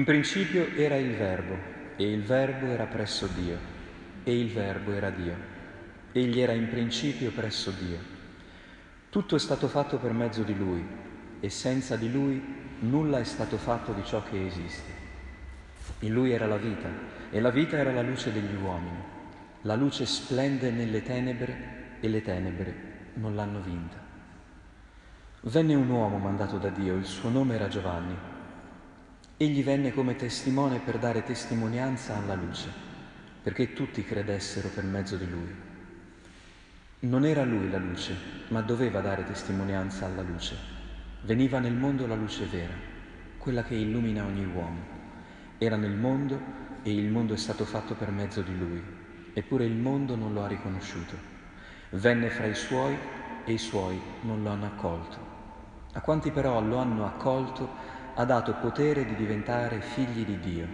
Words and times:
In 0.00 0.06
principio 0.06 0.66
era 0.76 0.96
il 0.96 1.14
Verbo, 1.14 1.58
e 1.96 2.10
il 2.10 2.22
Verbo 2.22 2.64
era 2.68 2.86
presso 2.86 3.28
Dio, 3.38 3.58
e 4.24 4.40
il 4.40 4.50
Verbo 4.50 4.92
era 4.92 5.10
Dio. 5.10 5.34
Egli 6.12 6.40
era 6.40 6.52
in 6.52 6.70
principio 6.70 7.30
presso 7.32 7.70
Dio. 7.70 7.98
Tutto 9.10 9.36
è 9.36 9.38
stato 9.38 9.68
fatto 9.68 9.98
per 9.98 10.12
mezzo 10.12 10.42
di 10.42 10.56
Lui, 10.56 10.82
e 11.40 11.50
senza 11.50 11.96
di 11.96 12.10
Lui 12.10 12.42
nulla 12.78 13.18
è 13.18 13.24
stato 13.24 13.58
fatto 13.58 13.92
di 13.92 14.02
ciò 14.02 14.22
che 14.22 14.46
esiste. 14.46 14.90
In 15.98 16.14
Lui 16.14 16.32
era 16.32 16.46
la 16.46 16.56
vita, 16.56 16.88
e 17.30 17.38
la 17.38 17.50
vita 17.50 17.76
era 17.76 17.92
la 17.92 18.00
luce 18.00 18.32
degli 18.32 18.56
uomini. 18.56 19.02
La 19.64 19.74
luce 19.74 20.06
splende 20.06 20.70
nelle 20.70 21.02
tenebre, 21.02 21.98
e 22.00 22.08
le 22.08 22.22
tenebre 22.22 22.74
non 23.16 23.34
l'hanno 23.34 23.60
vinta. 23.60 23.98
Venne 25.42 25.74
un 25.74 25.90
uomo 25.90 26.16
mandato 26.16 26.56
da 26.56 26.70
Dio, 26.70 26.94
il 26.94 27.04
suo 27.04 27.28
nome 27.28 27.56
era 27.56 27.68
Giovanni. 27.68 28.29
Egli 29.42 29.64
venne 29.64 29.90
come 29.94 30.16
testimone 30.16 30.80
per 30.80 30.98
dare 30.98 31.22
testimonianza 31.22 32.14
alla 32.14 32.34
luce, 32.34 32.68
perché 33.42 33.72
tutti 33.72 34.04
credessero 34.04 34.68
per 34.68 34.84
mezzo 34.84 35.16
di 35.16 35.30
lui. 35.30 35.50
Non 36.98 37.24
era 37.24 37.42
lui 37.44 37.70
la 37.70 37.78
luce, 37.78 38.14
ma 38.48 38.60
doveva 38.60 39.00
dare 39.00 39.24
testimonianza 39.24 40.04
alla 40.04 40.20
luce. 40.20 40.56
Veniva 41.22 41.58
nel 41.58 41.72
mondo 41.72 42.06
la 42.06 42.16
luce 42.16 42.44
vera, 42.44 42.74
quella 43.38 43.62
che 43.62 43.76
illumina 43.76 44.26
ogni 44.26 44.44
uomo. 44.44 44.80
Era 45.56 45.76
nel 45.76 45.96
mondo 45.96 46.38
e 46.82 46.92
il 46.92 47.08
mondo 47.08 47.32
è 47.32 47.38
stato 47.38 47.64
fatto 47.64 47.94
per 47.94 48.10
mezzo 48.10 48.42
di 48.42 48.58
lui, 48.58 48.82
eppure 49.32 49.64
il 49.64 49.74
mondo 49.74 50.16
non 50.16 50.34
lo 50.34 50.44
ha 50.44 50.48
riconosciuto. 50.48 51.16
Venne 51.92 52.28
fra 52.28 52.44
i 52.44 52.54
suoi 52.54 52.94
e 53.46 53.52
i 53.54 53.58
suoi 53.58 53.98
non 54.20 54.42
lo 54.42 54.50
hanno 54.50 54.66
accolto. 54.66 55.16
A 55.94 56.00
quanti 56.02 56.30
però 56.30 56.60
lo 56.60 56.76
hanno 56.76 57.06
accolto, 57.06 57.99
ha 58.20 58.24
dato 58.26 58.52
potere 58.52 59.06
di 59.06 59.14
diventare 59.14 59.80
figli 59.80 60.26
di 60.26 60.38
Dio 60.40 60.68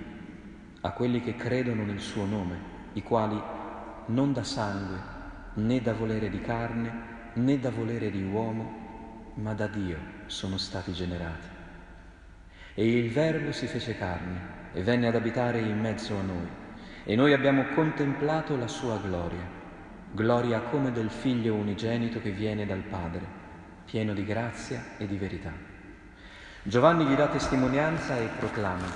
a 0.81 0.91
quelli 0.91 1.23
che 1.23 1.37
credono 1.37 1.85
nel 1.85 2.01
suo 2.01 2.25
nome, 2.25 2.59
i 2.95 3.05
quali 3.05 3.41
non 4.07 4.33
da 4.33 4.43
sangue, 4.43 4.99
né 5.55 5.81
da 5.81 5.95
volere 5.95 6.29
di 6.29 6.41
carne, 6.41 7.31
né 7.35 7.61
da 7.61 7.71
volere 7.71 8.11
di 8.11 8.21
uomo, 8.25 9.31
ma 9.35 9.55
da 9.55 9.69
Dio 9.69 9.97
sono 10.27 10.59
stati 10.59 10.93
generati. 10.93 11.47
E 12.75 12.85
il 12.85 13.13
Verbo 13.13 13.53
si 13.53 13.69
fece 13.69 13.97
carne 13.97 14.73
e 14.73 14.83
venne 14.83 15.07
ad 15.07 15.15
abitare 15.15 15.61
in 15.61 15.79
mezzo 15.79 16.19
a 16.19 16.23
noi, 16.23 16.49
e 17.05 17.15
noi 17.15 17.33
abbiamo 17.33 17.67
contemplato 17.77 18.57
la 18.57 18.67
sua 18.67 18.99
gloria, 18.99 19.49
gloria 20.11 20.63
come 20.63 20.91
del 20.91 21.11
Figlio 21.11 21.55
unigenito 21.55 22.21
che 22.21 22.33
viene 22.33 22.67
dal 22.67 22.83
Padre, 22.83 23.25
pieno 23.85 24.15
di 24.15 24.25
grazia 24.25 24.97
e 24.99 25.07
di 25.07 25.17
verità. 25.17 25.76
Giovanni 26.67 27.05
gli 27.05 27.15
dà 27.15 27.29
testimonianza 27.29 28.17
e 28.19 28.27
proclama, 28.41 28.89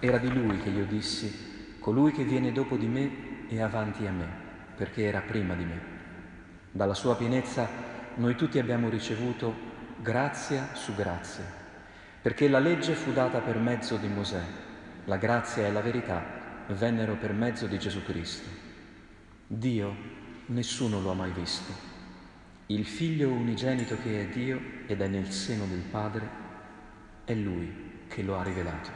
era 0.00 0.18
di 0.18 0.28
lui 0.28 0.58
che 0.58 0.70
io 0.70 0.84
dissi, 0.84 1.76
colui 1.78 2.10
che 2.10 2.24
viene 2.24 2.50
dopo 2.50 2.76
di 2.76 2.88
me 2.88 3.46
è 3.46 3.60
avanti 3.60 4.04
a 4.08 4.10
me, 4.10 4.26
perché 4.74 5.04
era 5.04 5.20
prima 5.20 5.54
di 5.54 5.62
me. 5.62 5.80
Dalla 6.72 6.94
sua 6.94 7.14
pienezza 7.14 7.68
noi 8.16 8.34
tutti 8.34 8.58
abbiamo 8.58 8.88
ricevuto 8.88 9.54
grazia 10.00 10.70
su 10.72 10.96
grazia, 10.96 11.44
perché 12.20 12.48
la 12.48 12.58
legge 12.58 12.94
fu 12.94 13.12
data 13.12 13.38
per 13.38 13.56
mezzo 13.56 13.98
di 13.98 14.08
Mosè, 14.08 14.42
la 15.04 15.16
grazia 15.16 15.64
e 15.64 15.70
la 15.70 15.80
verità 15.80 16.24
vennero 16.70 17.14
per 17.14 17.32
mezzo 17.32 17.68
di 17.68 17.78
Gesù 17.78 18.02
Cristo. 18.02 18.48
Dio 19.46 19.94
nessuno 20.46 21.00
lo 21.00 21.12
ha 21.12 21.14
mai 21.14 21.30
visto. 21.30 21.72
Il 22.66 22.84
figlio 22.84 23.30
unigenito 23.30 23.96
che 24.02 24.22
è 24.22 24.26
Dio 24.26 24.60
ed 24.88 25.00
è 25.00 25.06
nel 25.06 25.30
seno 25.30 25.66
del 25.66 25.84
Padre, 25.88 26.41
è 27.24 27.34
Lui 27.34 28.04
che 28.08 28.22
lo 28.22 28.38
ha 28.38 28.42
rivelato. 28.42 28.90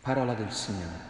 Parola 0.00 0.34
del 0.34 0.50
Signore. 0.50 1.08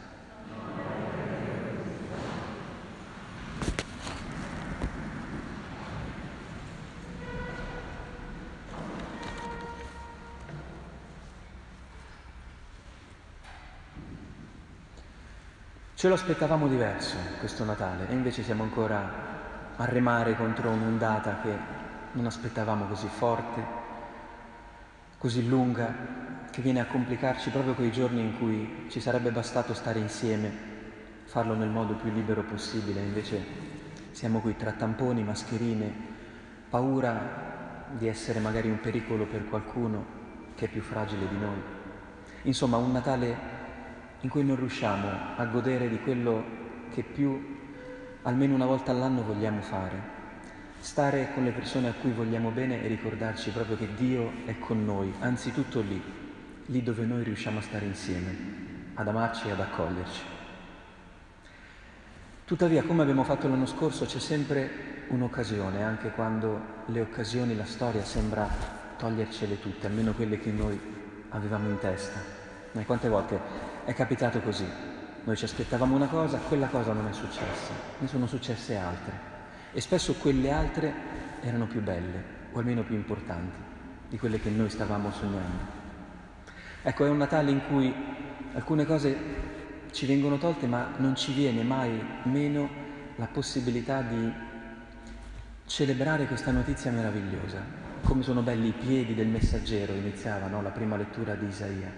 Ce 15.94 16.08
lo 16.08 16.14
aspettavamo 16.14 16.66
diverso 16.66 17.16
questo 17.40 17.62
Natale 17.62 18.08
e 18.08 18.14
invece 18.14 18.42
siamo 18.42 18.62
ancora 18.62 19.12
a 19.76 19.84
remare 19.84 20.34
contro 20.34 20.70
un'ondata 20.70 21.40
che 21.42 21.54
non 22.12 22.24
aspettavamo 22.24 22.86
così 22.86 23.06
forte, 23.06 23.79
così 25.20 25.46
lunga 25.46 26.48
che 26.50 26.62
viene 26.62 26.80
a 26.80 26.86
complicarci 26.86 27.50
proprio 27.50 27.74
quei 27.74 27.92
giorni 27.92 28.22
in 28.22 28.38
cui 28.38 28.86
ci 28.88 29.00
sarebbe 29.00 29.30
bastato 29.30 29.74
stare 29.74 29.98
insieme, 29.98 30.50
farlo 31.24 31.54
nel 31.54 31.68
modo 31.68 31.92
più 31.92 32.10
libero 32.10 32.42
possibile, 32.42 33.02
invece 33.02 33.44
siamo 34.12 34.40
qui 34.40 34.56
tra 34.56 34.72
tamponi, 34.72 35.22
mascherine, 35.22 35.92
paura 36.70 37.84
di 37.98 38.08
essere 38.08 38.40
magari 38.40 38.70
un 38.70 38.80
pericolo 38.80 39.26
per 39.26 39.46
qualcuno 39.46 40.06
che 40.54 40.64
è 40.64 40.68
più 40.68 40.80
fragile 40.80 41.28
di 41.28 41.36
noi. 41.36 41.62
Insomma, 42.44 42.78
un 42.78 42.90
Natale 42.90 43.36
in 44.20 44.30
cui 44.30 44.42
non 44.42 44.56
riusciamo 44.56 45.06
a 45.36 45.44
godere 45.44 45.90
di 45.90 46.00
quello 46.00 46.42
che 46.94 47.02
più 47.02 47.58
almeno 48.22 48.54
una 48.54 48.66
volta 48.66 48.90
all'anno 48.90 49.22
vogliamo 49.22 49.60
fare, 49.60 50.18
stare 50.80 51.28
con 51.34 51.44
le 51.44 51.50
persone 51.50 51.88
a 51.88 51.92
cui 51.92 52.10
vogliamo 52.10 52.50
bene 52.50 52.82
e 52.82 52.88
ricordarci 52.88 53.50
proprio 53.50 53.76
che 53.76 53.94
Dio 53.94 54.32
è 54.46 54.58
con 54.58 54.84
noi, 54.84 55.12
anzitutto 55.20 55.80
lì, 55.80 56.02
lì 56.66 56.82
dove 56.82 57.04
noi 57.04 57.22
riusciamo 57.22 57.58
a 57.58 57.62
stare 57.62 57.84
insieme, 57.84 58.36
ad 58.94 59.06
amarci 59.06 59.48
e 59.48 59.50
ad 59.50 59.60
accoglierci. 59.60 60.22
Tuttavia, 62.46 62.82
come 62.82 63.02
abbiamo 63.02 63.24
fatto 63.24 63.46
l'anno 63.46 63.66
scorso, 63.66 64.06
c'è 64.06 64.18
sempre 64.18 65.04
un'occasione, 65.08 65.84
anche 65.84 66.10
quando 66.10 66.60
le 66.86 67.00
occasioni, 67.00 67.54
la 67.54 67.66
storia 67.66 68.02
sembra 68.02 68.48
togliercele 68.96 69.60
tutte, 69.60 69.86
almeno 69.86 70.12
quelle 70.12 70.38
che 70.38 70.50
noi 70.50 70.80
avevamo 71.28 71.68
in 71.68 71.78
testa. 71.78 72.18
E 72.72 72.84
quante 72.84 73.08
volte 73.08 73.38
è 73.84 73.92
capitato 73.92 74.40
così? 74.40 74.66
Noi 75.24 75.36
ci 75.36 75.44
aspettavamo 75.44 75.94
una 75.94 76.06
cosa, 76.06 76.38
quella 76.38 76.68
cosa 76.68 76.92
non 76.92 77.06
è 77.06 77.12
successa, 77.12 77.72
ne 77.98 78.08
sono 78.08 78.26
successe 78.26 78.76
altre 78.76 79.29
e 79.72 79.80
spesso 79.80 80.14
quelle 80.14 80.50
altre 80.50 80.92
erano 81.40 81.66
più 81.66 81.80
belle 81.80 82.38
o 82.52 82.58
almeno 82.58 82.82
più 82.82 82.94
importanti 82.94 83.58
di 84.08 84.18
quelle 84.18 84.40
che 84.40 84.50
noi 84.50 84.68
stavamo 84.68 85.10
sognando. 85.12 85.78
Ecco, 86.82 87.04
è 87.04 87.08
un 87.08 87.18
Natale 87.18 87.50
in 87.50 87.62
cui 87.68 87.94
alcune 88.54 88.84
cose 88.84 89.16
ci 89.92 90.06
vengono 90.06 90.38
tolte 90.38 90.66
ma 90.66 90.92
non 90.96 91.14
ci 91.14 91.32
viene 91.32 91.62
mai 91.62 92.02
meno 92.24 92.68
la 93.16 93.26
possibilità 93.26 94.02
di 94.02 94.32
celebrare 95.66 96.26
questa 96.26 96.50
notizia 96.50 96.90
meravigliosa. 96.90 97.62
Come 98.02 98.22
sono 98.22 98.40
belli 98.40 98.68
i 98.68 98.72
piedi 98.72 99.14
del 99.14 99.28
messaggero, 99.28 99.92
iniziava 99.92 100.48
no? 100.48 100.62
la 100.62 100.70
prima 100.70 100.96
lettura 100.96 101.34
di 101.34 101.46
Isaia. 101.46 101.92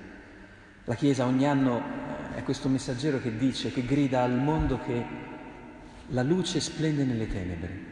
La 0.85 0.95
Chiesa 0.95 1.25
ogni 1.25 1.47
anno 1.47 1.81
è 2.35 2.43
questo 2.43 2.69
messaggero 2.69 3.21
che 3.21 3.37
dice, 3.37 3.73
che 3.73 3.85
grida 3.85 4.23
al 4.23 4.37
mondo 4.37 4.81
che 4.81 5.31
la 6.13 6.23
luce 6.23 6.61
splende 6.61 7.05
nelle 7.05 7.27
tenebre 7.27 7.91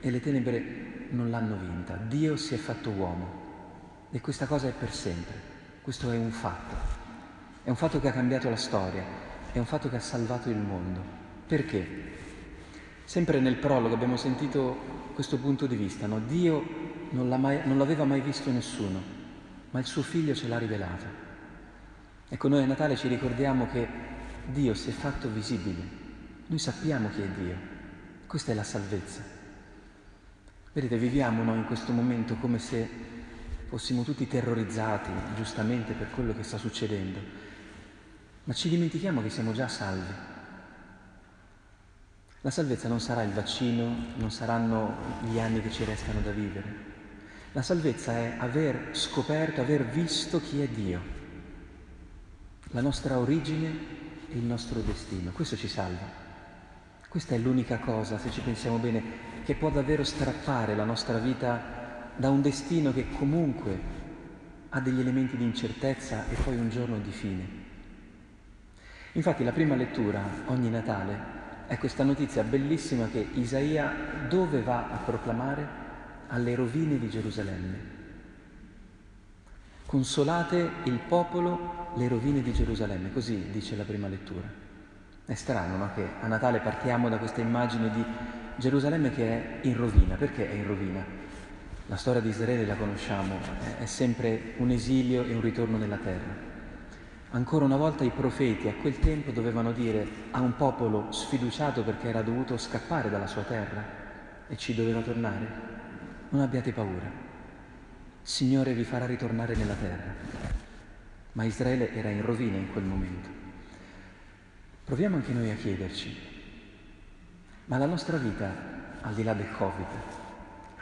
e 0.00 0.10
le 0.10 0.20
tenebre 0.20 1.08
non 1.10 1.30
l'hanno 1.30 1.56
vinta. 1.56 1.94
Dio 1.94 2.36
si 2.36 2.54
è 2.54 2.56
fatto 2.56 2.90
uomo 2.90 3.42
e 4.10 4.20
questa 4.20 4.46
cosa 4.46 4.68
è 4.68 4.72
per 4.72 4.92
sempre. 4.92 5.52
Questo 5.82 6.10
è 6.10 6.16
un 6.16 6.30
fatto. 6.30 6.74
È 7.62 7.68
un 7.68 7.76
fatto 7.76 8.00
che 8.00 8.08
ha 8.08 8.12
cambiato 8.12 8.48
la 8.48 8.56
storia, 8.56 9.02
è 9.52 9.58
un 9.58 9.66
fatto 9.66 9.90
che 9.90 9.96
ha 9.96 10.00
salvato 10.00 10.48
il 10.48 10.56
mondo. 10.56 11.02
Perché? 11.46 12.12
Sempre 13.04 13.40
nel 13.40 13.56
prologo 13.56 13.94
abbiamo 13.94 14.16
sentito 14.16 15.12
questo 15.12 15.36
punto 15.36 15.66
di 15.66 15.76
vista, 15.76 16.06
no? 16.06 16.20
Dio 16.20 16.62
non, 17.10 17.28
mai, 17.28 17.60
non 17.64 17.76
l'aveva 17.76 18.04
mai 18.04 18.22
visto 18.22 18.50
nessuno, 18.50 19.00
ma 19.70 19.78
il 19.78 19.86
suo 19.86 20.02
figlio 20.02 20.34
ce 20.34 20.48
l'ha 20.48 20.58
rivelato. 20.58 21.04
Ecco, 22.26 22.48
noi 22.48 22.62
a 22.62 22.66
Natale 22.66 22.96
ci 22.96 23.08
ricordiamo 23.08 23.68
che 23.70 23.86
Dio 24.46 24.72
si 24.72 24.88
è 24.88 24.92
fatto 24.92 25.28
visibile 25.28 26.03
noi 26.46 26.58
sappiamo 26.58 27.08
chi 27.10 27.22
è 27.22 27.28
Dio. 27.28 27.56
Questa 28.26 28.52
è 28.52 28.54
la 28.54 28.64
salvezza. 28.64 29.22
Vedete, 30.72 30.98
viviamo 30.98 31.42
noi 31.44 31.58
in 31.58 31.66
questo 31.66 31.92
momento 31.92 32.34
come 32.34 32.58
se 32.58 32.88
fossimo 33.68 34.02
tutti 34.02 34.26
terrorizzati, 34.26 35.10
giustamente, 35.36 35.92
per 35.92 36.10
quello 36.10 36.34
che 36.34 36.42
sta 36.42 36.58
succedendo, 36.58 37.18
ma 38.44 38.52
ci 38.52 38.68
dimentichiamo 38.68 39.22
che 39.22 39.30
siamo 39.30 39.52
già 39.52 39.68
salvi. 39.68 40.12
La 42.40 42.50
salvezza 42.50 42.88
non 42.88 43.00
sarà 43.00 43.22
il 43.22 43.32
vaccino, 43.32 44.14
non 44.16 44.30
saranno 44.30 44.96
gli 45.22 45.38
anni 45.38 45.62
che 45.62 45.70
ci 45.70 45.84
restano 45.84 46.20
da 46.20 46.30
vivere. 46.30 46.92
La 47.52 47.62
salvezza 47.62 48.12
è 48.12 48.36
aver 48.38 48.90
scoperto, 48.96 49.60
aver 49.60 49.86
visto 49.86 50.40
chi 50.40 50.60
è 50.60 50.66
Dio, 50.66 51.00
la 52.72 52.80
nostra 52.80 53.16
origine 53.18 53.68
e 54.28 54.36
il 54.36 54.44
nostro 54.44 54.80
destino. 54.80 55.30
Questo 55.30 55.56
ci 55.56 55.68
salva. 55.68 56.23
Questa 57.14 57.36
è 57.36 57.38
l'unica 57.38 57.78
cosa, 57.78 58.18
se 58.18 58.28
ci 58.32 58.40
pensiamo 58.40 58.78
bene, 58.78 59.00
che 59.44 59.54
può 59.54 59.70
davvero 59.70 60.02
strappare 60.02 60.74
la 60.74 60.82
nostra 60.82 61.18
vita 61.18 62.10
da 62.16 62.28
un 62.28 62.42
destino 62.42 62.92
che 62.92 63.06
comunque 63.08 63.78
ha 64.70 64.80
degli 64.80 64.98
elementi 64.98 65.36
di 65.36 65.44
incertezza 65.44 66.28
e 66.28 66.34
poi 66.34 66.56
un 66.56 66.70
giorno 66.70 66.98
di 66.98 67.12
fine. 67.12 67.48
Infatti 69.12 69.44
la 69.44 69.52
prima 69.52 69.76
lettura, 69.76 70.20
ogni 70.46 70.68
Natale, 70.68 71.16
è 71.68 71.78
questa 71.78 72.02
notizia 72.02 72.42
bellissima 72.42 73.06
che 73.06 73.28
Isaia 73.34 73.94
dove 74.28 74.62
va 74.62 74.90
a 74.90 74.96
proclamare? 74.96 75.68
Alle 76.26 76.56
rovine 76.56 76.98
di 76.98 77.08
Gerusalemme. 77.08 77.78
Consolate 79.86 80.68
il 80.82 80.98
popolo 81.06 81.92
le 81.94 82.08
rovine 82.08 82.42
di 82.42 82.52
Gerusalemme, 82.52 83.12
così 83.12 83.52
dice 83.52 83.76
la 83.76 83.84
prima 83.84 84.08
lettura. 84.08 84.63
È 85.26 85.34
strano 85.34 85.76
no? 85.76 85.90
che 85.94 86.06
a 86.20 86.26
Natale 86.26 86.60
partiamo 86.60 87.08
da 87.08 87.16
questa 87.16 87.40
immagine 87.40 87.90
di 87.90 88.04
Gerusalemme 88.56 89.10
che 89.10 89.60
è 89.60 89.66
in 89.66 89.76
rovina. 89.76 90.16
Perché 90.16 90.50
è 90.50 90.54
in 90.54 90.66
rovina? 90.66 91.04
La 91.86 91.96
storia 91.96 92.20
di 92.20 92.28
Israele 92.28 92.66
la 92.66 92.76
conosciamo, 92.76 93.38
è 93.78 93.84
sempre 93.86 94.54
un 94.58 94.70
esilio 94.70 95.24
e 95.24 95.34
un 95.34 95.40
ritorno 95.40 95.76
nella 95.76 95.96
terra. 95.96 96.52
Ancora 97.30 97.64
una 97.64 97.76
volta 97.76 98.04
i 98.04 98.10
profeti 98.10 98.68
a 98.68 98.74
quel 98.74 98.98
tempo 98.98 99.32
dovevano 99.32 99.72
dire 99.72 100.06
a 100.30 100.40
un 100.40 100.56
popolo 100.56 101.10
sfiduciato 101.10 101.82
perché 101.82 102.08
era 102.08 102.22
dovuto 102.22 102.56
scappare 102.56 103.10
dalla 103.10 103.26
sua 103.26 103.42
terra 103.42 103.82
e 104.46 104.56
ci 104.56 104.74
doveva 104.74 105.00
tornare, 105.00 105.46
non 106.28 106.42
abbiate 106.42 106.72
paura, 106.72 107.10
Signore 108.22 108.72
vi 108.72 108.84
farà 108.84 109.04
ritornare 109.04 109.54
nella 109.54 109.74
terra. 109.74 110.14
Ma 111.32 111.44
Israele 111.44 111.92
era 111.92 112.08
in 112.08 112.24
rovina 112.24 112.56
in 112.56 112.72
quel 112.72 112.84
momento. 112.84 113.43
Proviamo 114.84 115.16
anche 115.16 115.32
noi 115.32 115.50
a 115.50 115.56
chiederci, 115.56 116.16
ma 117.66 117.78
la 117.78 117.86
nostra 117.86 118.16
vita, 118.18 118.52
al 119.00 119.14
di 119.14 119.22
là 119.22 119.32
del 119.34 119.50
Covid, 119.52 119.86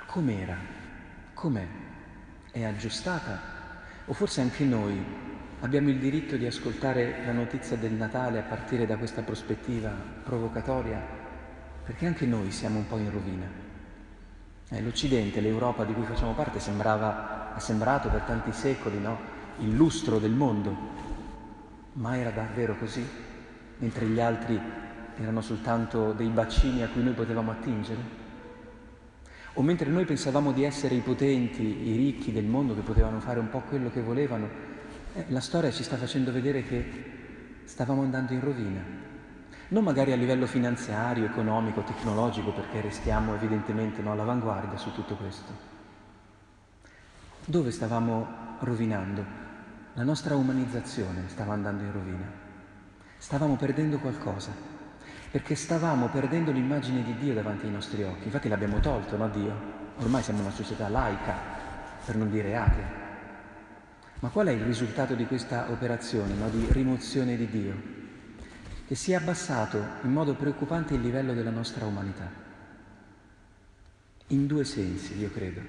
com'era? 0.06 0.56
Com'è? 1.34 1.66
È 2.50 2.64
aggiustata? 2.64 3.40
O 4.06 4.12
forse 4.12 4.40
anche 4.40 4.64
noi 4.64 5.31
Abbiamo 5.62 5.90
il 5.90 5.99
diritto 5.99 6.37
di 6.37 6.44
ascoltare 6.44 7.22
la 7.25 7.31
notizia 7.31 7.76
del 7.76 7.93
Natale 7.93 8.40
a 8.40 8.43
partire 8.43 8.84
da 8.84 8.96
questa 8.96 9.22
prospettiva 9.22 9.90
provocatoria, 10.25 11.00
perché 11.84 12.04
anche 12.04 12.26
noi 12.26 12.50
siamo 12.50 12.78
un 12.78 12.88
po' 12.88 12.99
in 12.99 13.12
rovina. 13.12 13.46
Eh, 14.70 14.82
L'Occidente, 14.82 15.40
l'Europa 15.40 15.84
di 15.84 15.93
cui 15.93 16.04
facciamo 16.04 16.32
parte, 16.32 16.58
sembrava, 16.58 17.54
ha 17.54 17.60
sembrato 17.60 18.08
per 18.08 18.22
tanti 18.22 18.50
secoli 18.50 18.99
no? 18.99 19.16
il 19.60 19.72
lustro 19.72 20.19
del 20.19 20.32
mondo, 20.32 20.76
ma 21.93 22.19
era 22.19 22.31
davvero 22.31 22.76
così? 22.76 23.06
Mentre 23.82 24.06
gli 24.06 24.20
altri 24.20 24.61
erano 25.17 25.40
soltanto 25.40 26.12
dei 26.12 26.29
bacini 26.29 26.84
a 26.84 26.88
cui 26.88 27.02
noi 27.02 27.14
potevamo 27.14 27.50
attingere? 27.50 28.20
O 29.55 29.62
mentre 29.62 29.90
noi 29.90 30.05
pensavamo 30.05 30.52
di 30.52 30.62
essere 30.62 30.94
i 30.94 31.00
potenti, 31.00 31.88
i 31.88 31.96
ricchi 31.96 32.31
del 32.31 32.44
mondo 32.44 32.76
che 32.76 32.82
potevano 32.82 33.19
fare 33.19 33.40
un 33.40 33.49
po' 33.49 33.58
quello 33.58 33.90
che 33.90 34.00
volevano, 34.00 34.49
eh, 35.14 35.25
la 35.29 35.40
storia 35.40 35.73
ci 35.73 35.82
sta 35.82 35.96
facendo 35.96 36.31
vedere 36.31 36.62
che 36.62 37.62
stavamo 37.64 38.02
andando 38.02 38.32
in 38.32 38.40
rovina. 38.40 38.81
Non 39.69 39.82
magari 39.82 40.12
a 40.12 40.17
livello 40.17 40.46
finanziario, 40.46 41.25
economico, 41.25 41.82
tecnologico, 41.82 42.52
perché 42.52 42.81
restiamo 42.82 43.35
evidentemente 43.35 44.00
no, 44.00 44.12
all'avanguardia 44.12 44.78
su 44.78 44.93
tutto 44.93 45.17
questo. 45.17 45.52
Dove 47.44 47.73
stavamo 47.73 48.58
rovinando? 48.61 49.25
La 49.94 50.05
nostra 50.05 50.37
umanizzazione 50.37 51.25
stava 51.26 51.52
andando 51.52 51.82
in 51.82 51.93
rovina. 51.93 52.41
Stavamo 53.22 53.54
perdendo 53.54 54.00
qualcosa, 54.00 54.50
perché 55.30 55.54
stavamo 55.54 56.08
perdendo 56.08 56.50
l'immagine 56.50 57.04
di 57.04 57.16
Dio 57.19 57.34
davanti 57.34 57.66
ai 57.66 57.70
nostri 57.70 58.02
occhi. 58.02 58.24
Infatti 58.24 58.48
l'abbiamo 58.48 58.80
tolto, 58.80 59.16
no 59.16 59.28
Dio? 59.28 59.54
Ormai 59.98 60.24
siamo 60.24 60.40
una 60.40 60.50
società 60.50 60.88
laica, 60.88 61.38
per 62.04 62.16
non 62.16 62.28
dire 62.32 62.56
atea. 62.56 62.90
Ma 64.19 64.28
qual 64.28 64.48
è 64.48 64.50
il 64.50 64.64
risultato 64.64 65.14
di 65.14 65.24
questa 65.26 65.70
operazione 65.70 66.34
no? 66.34 66.50
di 66.50 66.66
rimozione 66.70 67.36
di 67.36 67.48
Dio? 67.48 67.82
Che 68.88 68.94
si 68.96 69.12
è 69.12 69.14
abbassato 69.14 69.80
in 70.02 70.10
modo 70.10 70.34
preoccupante 70.34 70.94
il 70.94 71.00
livello 71.00 71.32
della 71.32 71.50
nostra 71.50 71.86
umanità. 71.86 72.28
In 74.26 74.48
due 74.48 74.64
sensi, 74.64 75.16
io 75.16 75.30
credo. 75.30 75.60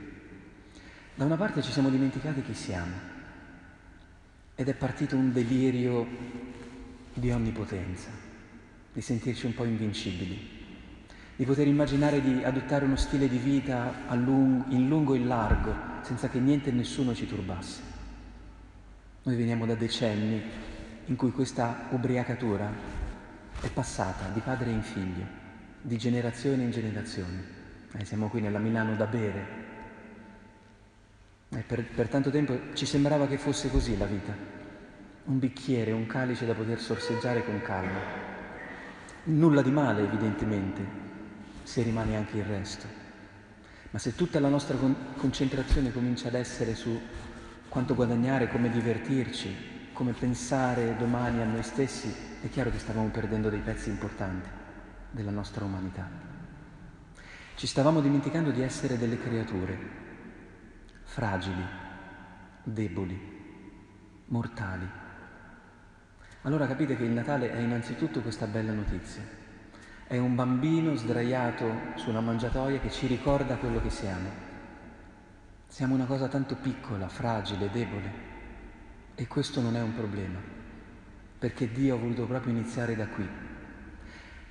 Da 1.13 1.23
una 1.23 1.37
parte 1.37 1.61
ci 1.61 1.71
siamo 1.71 1.89
dimenticati 1.89 2.41
chi 2.41 2.55
siamo 2.55 3.11
ed 4.55 4.67
è 4.67 4.73
partito 4.73 5.15
un 5.15 5.31
delirio 5.31 6.52
di 7.13 7.31
onnipotenza, 7.31 8.09
di 8.91 9.01
sentirci 9.01 9.45
un 9.45 9.53
po' 9.53 9.65
invincibili, 9.65 10.61
di 11.35 11.45
poter 11.45 11.67
immaginare 11.67 12.21
di 12.21 12.43
adottare 12.43 12.85
uno 12.85 12.95
stile 12.95 13.27
di 13.27 13.37
vita 13.37 14.05
in 14.09 14.87
lungo 14.87 15.13
e 15.13 15.17
in 15.17 15.27
largo, 15.27 15.73
senza 16.01 16.29
che 16.29 16.39
niente 16.39 16.69
e 16.69 16.73
nessuno 16.73 17.13
ci 17.13 17.27
turbasse. 17.27 17.81
Noi 19.23 19.35
veniamo 19.35 19.65
da 19.65 19.75
decenni 19.75 20.41
in 21.05 21.15
cui 21.15 21.31
questa 21.31 21.87
ubriacatura 21.91 22.71
è 23.61 23.69
passata 23.69 24.27
di 24.33 24.39
padre 24.41 24.71
in 24.71 24.81
figlio, 24.81 25.25
di 25.81 25.97
generazione 25.97 26.63
in 26.63 26.71
generazione. 26.71 27.61
Eh, 27.93 28.05
siamo 28.05 28.27
qui 28.27 28.41
nella 28.41 28.59
Milano 28.59 28.95
da 28.95 29.05
bere. 29.05 29.61
E 31.49 31.61
per, 31.61 31.85
per 31.85 32.07
tanto 32.09 32.31
tempo 32.31 32.73
ci 32.73 32.85
sembrava 32.85 33.27
che 33.27 33.37
fosse 33.37 33.69
così 33.69 33.97
la 33.97 34.05
vita. 34.05 34.52
Un 35.25 35.39
bicchiere, 35.39 35.91
un 35.91 36.05
calice 36.05 36.45
da 36.45 36.53
poter 36.53 36.81
sorseggiare 36.81 37.45
con 37.45 37.61
calma. 37.61 37.99
Nulla 39.23 39.61
di 39.61 39.71
male, 39.71 40.03
evidentemente, 40.03 40.85
se 41.63 41.81
rimane 41.81 42.17
anche 42.17 42.37
il 42.37 42.43
resto. 42.43 42.85
Ma 43.91 43.99
se 43.99 44.15
tutta 44.15 44.41
la 44.41 44.49
nostra 44.49 44.75
con- 44.75 44.95
concentrazione 45.15 45.93
comincia 45.93 46.27
ad 46.27 46.33
essere 46.33 46.75
su 46.75 46.99
quanto 47.69 47.95
guadagnare, 47.95 48.49
come 48.49 48.69
divertirci, 48.69 49.91
come 49.93 50.11
pensare 50.11 50.97
domani 50.97 51.41
a 51.41 51.45
noi 51.45 51.63
stessi, 51.63 52.13
è 52.41 52.49
chiaro 52.49 52.69
che 52.69 52.79
stavamo 52.79 53.07
perdendo 53.07 53.49
dei 53.49 53.61
pezzi 53.61 53.89
importanti 53.89 54.49
della 55.09 55.31
nostra 55.31 55.63
umanità. 55.63 56.05
Ci 57.55 57.67
stavamo 57.67 58.01
dimenticando 58.01 58.51
di 58.51 58.61
essere 58.61 58.97
delle 58.97 59.17
creature 59.17 59.77
fragili, 61.03 61.63
deboli, 62.63 63.17
mortali. 64.25 65.01
Allora 66.43 66.67
capite 66.67 66.95
che 66.95 67.03
il 67.03 67.11
Natale 67.11 67.51
è 67.51 67.59
innanzitutto 67.59 68.21
questa 68.21 68.45
bella 68.45 68.71
notizia. 68.71 69.23
È 70.07 70.17
un 70.17 70.35
bambino 70.35 70.95
sdraiato 70.95 71.65
su 71.95 72.09
una 72.09 72.21
mangiatoia 72.21 72.79
che 72.79 72.91
ci 72.91 73.07
ricorda 73.07 73.57
quello 73.57 73.81
che 73.81 73.89
siamo 73.89 74.51
siamo 75.73 75.95
una 75.95 76.05
cosa 76.05 76.27
tanto 76.27 76.53
piccola, 76.53 77.07
fragile, 77.07 77.71
debole 77.71 78.11
e 79.15 79.25
questo 79.25 79.59
non 79.59 79.75
è 79.75 79.81
un 79.81 79.95
problema, 79.95 80.37
perché 81.39 81.71
Dio 81.71 81.95
ha 81.95 81.97
voluto 81.97 82.27
proprio 82.27 82.53
iniziare 82.53 82.95
da 82.95 83.07
qui, 83.07 83.27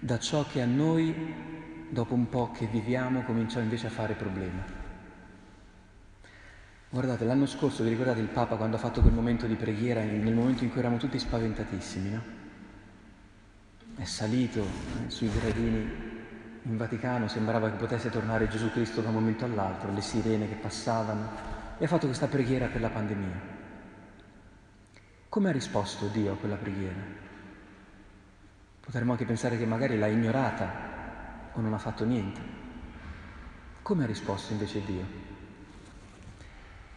da 0.00 0.18
ciò 0.18 0.44
che 0.44 0.60
a 0.60 0.66
noi, 0.66 1.14
dopo 1.90 2.14
un 2.14 2.28
po' 2.28 2.50
che 2.50 2.66
viviamo, 2.66 3.22
cominciò 3.22 3.60
invece 3.60 3.86
a 3.86 3.90
fare 3.90 4.14
problema. 4.14 4.81
Guardate, 6.92 7.24
l'anno 7.24 7.46
scorso 7.46 7.82
vi 7.82 7.88
ricordate 7.88 8.20
il 8.20 8.28
Papa 8.28 8.56
quando 8.56 8.76
ha 8.76 8.78
fatto 8.78 9.00
quel 9.00 9.14
momento 9.14 9.46
di 9.46 9.54
preghiera, 9.54 10.02
nel 10.02 10.34
momento 10.34 10.62
in 10.62 10.68
cui 10.68 10.80
eravamo 10.80 11.00
tutti 11.00 11.18
spaventatissimi, 11.18 12.10
no? 12.10 12.22
È 13.96 14.04
salito 14.04 14.60
eh, 14.60 15.08
sui 15.08 15.30
gradini 15.30 16.10
in 16.64 16.76
Vaticano 16.76 17.28
sembrava 17.28 17.70
che 17.70 17.76
potesse 17.76 18.10
tornare 18.10 18.46
Gesù 18.46 18.70
Cristo 18.70 19.00
da 19.00 19.08
un 19.08 19.14
momento 19.14 19.46
all'altro, 19.46 19.90
le 19.90 20.02
sirene 20.02 20.46
che 20.46 20.56
passavano, 20.56 21.30
e 21.78 21.84
ha 21.86 21.88
fatto 21.88 22.04
questa 22.04 22.26
preghiera 22.26 22.66
per 22.66 22.82
la 22.82 22.90
pandemia. 22.90 23.40
Come 25.30 25.48
ha 25.48 25.52
risposto 25.52 26.08
Dio 26.08 26.32
a 26.32 26.36
quella 26.36 26.56
preghiera? 26.56 27.00
Potremmo 28.80 29.12
anche 29.12 29.24
pensare 29.24 29.56
che 29.56 29.64
magari 29.64 29.96
l'ha 29.96 30.08
ignorata 30.08 31.50
o 31.54 31.60
non 31.62 31.72
ha 31.72 31.78
fatto 31.78 32.04
niente. 32.04 32.40
Come 33.80 34.04
ha 34.04 34.06
risposto 34.06 34.52
invece 34.52 34.84
Dio? 34.84 35.40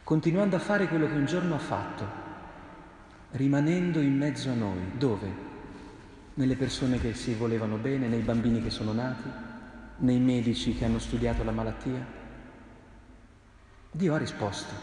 Continuando 0.05 0.55
a 0.55 0.59
fare 0.59 0.87
quello 0.87 1.07
che 1.07 1.15
un 1.15 1.25
giorno 1.25 1.55
ha 1.55 1.57
fatto, 1.57 2.05
rimanendo 3.31 3.99
in 4.01 4.15
mezzo 4.15 4.51
a 4.51 4.53
noi. 4.53 4.91
Dove? 4.99 5.27
Nelle 6.35 6.55
persone 6.55 6.99
che 6.99 7.15
si 7.15 7.33
volevano 7.33 7.77
bene, 7.77 8.07
nei 8.07 8.19
bambini 8.19 8.61
che 8.61 8.69
sono 8.69 8.93
nati, 8.93 9.27
nei 9.97 10.19
medici 10.19 10.75
che 10.75 10.85
hanno 10.85 10.99
studiato 10.99 11.43
la 11.43 11.49
malattia? 11.49 12.05
Dio 13.89 14.13
ha 14.13 14.17
risposto, 14.19 14.73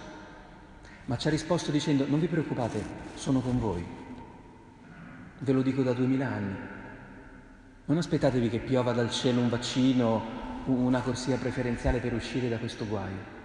ma 1.05 1.17
ci 1.17 1.29
ha 1.29 1.31
risposto 1.31 1.71
dicendo 1.71 2.05
non 2.09 2.19
vi 2.19 2.27
preoccupate, 2.27 2.85
sono 3.15 3.39
con 3.39 3.61
voi. 3.61 3.87
Ve 5.39 5.53
lo 5.53 5.63
dico 5.63 5.85
da 5.85 5.93
duemila 5.93 6.27
anni. 6.27 6.57
Non 7.85 7.97
aspettatevi 7.97 8.49
che 8.49 8.59
piova 8.59 8.93
dal 8.93 9.13
cielo 9.13 9.41
un 9.41 9.49
vaccino, 9.49 10.65
una 10.65 11.01
corsia 11.01 11.37
preferenziale 11.37 12.01
per 12.01 12.13
uscire 12.13 12.49
da 12.49 12.59
questo 12.59 12.85
guaio. 12.89 13.42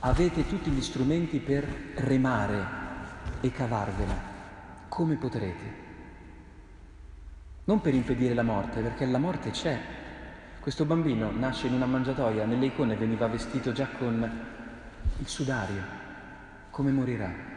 Avete 0.00 0.46
tutti 0.46 0.70
gli 0.70 0.82
strumenti 0.82 1.38
per 1.38 1.66
remare 1.94 2.66
e 3.40 3.50
cavarvela 3.50 4.14
come 4.88 5.16
potrete. 5.16 5.86
Non 7.64 7.80
per 7.80 7.94
impedire 7.94 8.34
la 8.34 8.42
morte, 8.42 8.80
perché 8.80 9.04
la 9.06 9.18
morte 9.18 9.50
c'è, 9.50 9.78
questo 10.60 10.84
bambino 10.84 11.30
nasce 11.30 11.66
in 11.66 11.74
una 11.74 11.86
mangiatoia, 11.86 12.44
nelle 12.44 12.66
icone 12.66 12.96
veniva 12.96 13.26
vestito 13.26 13.72
già 13.72 13.88
con 13.88 14.30
il 15.18 15.26
sudario. 15.28 15.82
Come 16.70 16.90
morirà? 16.92 17.56